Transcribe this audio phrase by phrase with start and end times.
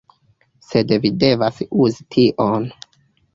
[0.67, 2.67] Sed vi devas uzi tion